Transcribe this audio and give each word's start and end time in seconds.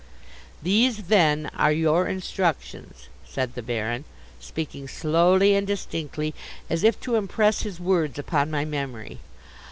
"These, 0.63 1.03
then, 1.09 1.51
are 1.55 1.71
your 1.71 2.07
instructions," 2.07 3.07
said 3.23 3.53
the 3.53 3.61
Baron, 3.61 4.03
speaking 4.39 4.87
slowly 4.87 5.53
and 5.53 5.67
distinctly, 5.67 6.33
as 6.71 6.83
if 6.83 6.99
to 7.01 7.13
impress 7.17 7.61
his 7.61 7.79
words 7.79 8.17
upon 8.17 8.49
my 8.49 8.65
memory. 8.65 9.19